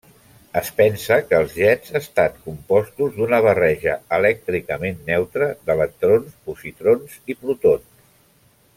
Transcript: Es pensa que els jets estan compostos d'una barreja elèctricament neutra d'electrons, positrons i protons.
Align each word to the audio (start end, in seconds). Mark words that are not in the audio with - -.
Es 0.59 0.69
pensa 0.77 1.17
que 1.25 1.37
els 1.43 1.51
jets 1.57 1.93
estan 1.99 2.39
compostos 2.47 3.13
d'una 3.19 3.41
barreja 3.49 3.95
elèctricament 4.19 4.99
neutra 5.13 5.51
d'electrons, 5.69 6.37
positrons 6.51 7.21
i 7.37 7.41
protons. 7.47 7.91